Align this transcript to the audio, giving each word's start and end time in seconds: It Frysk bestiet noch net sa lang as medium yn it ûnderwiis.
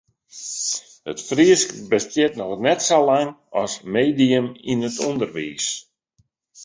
It 1.11 1.19
Frysk 1.29 1.69
bestiet 1.91 2.33
noch 2.37 2.55
net 2.65 2.79
sa 2.87 2.97
lang 3.09 3.27
as 3.61 3.73
medium 3.95 4.47
yn 4.71 4.85
it 4.89 4.97
ûnderwiis. 5.07 5.67